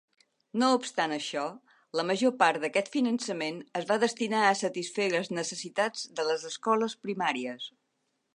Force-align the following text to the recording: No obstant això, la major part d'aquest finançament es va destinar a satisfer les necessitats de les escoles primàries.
No 0.61 0.67
obstant 0.75 1.11
això, 1.17 1.43
la 1.99 2.05
major 2.11 2.33
part 2.39 2.63
d'aquest 2.63 2.89
finançament 2.95 3.61
es 3.81 3.87
va 3.93 3.99
destinar 4.05 4.41
a 4.47 4.57
satisfer 4.63 5.07
les 5.13 5.31
necessitats 5.41 6.09
de 6.19 6.27
les 6.31 6.49
escoles 6.55 6.99
primàries. 7.07 7.71